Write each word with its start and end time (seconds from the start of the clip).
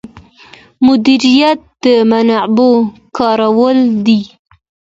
مدیریت 0.85 1.59
د 1.83 1.85
منابعو 2.09 2.71
کارول 3.17 3.77
دي 4.05 4.21